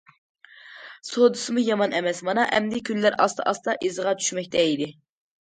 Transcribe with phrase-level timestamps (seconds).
[1.09, 4.91] سودىسىمۇ يامان ئەمەس، مانا ئەمدى كۈنلەر ئاستا- ئاستا ئىزىغا چۈشمەكتە ئىدى.